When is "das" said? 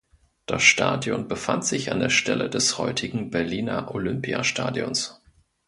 0.47-0.63